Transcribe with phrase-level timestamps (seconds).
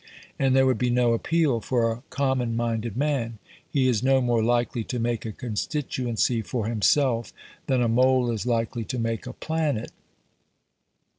[0.39, 3.37] And there would be no appeal for a common minded man.
[3.69, 7.31] He is no more likely to make a constituency for himself
[7.67, 9.91] than a mole is likely to make a planet.